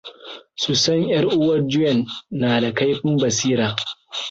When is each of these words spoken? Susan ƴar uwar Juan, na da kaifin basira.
Susan 0.61 0.99
ƴar 1.09 1.25
uwar 1.37 1.61
Juan, 1.71 1.99
na 2.31 2.61
da 2.61 2.73
kaifin 2.73 3.17
basira. 3.17 3.75